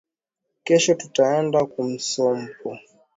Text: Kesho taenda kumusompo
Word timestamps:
Kesho 0.65 0.91
taenda 0.95 1.59
kumusompo 1.71 2.69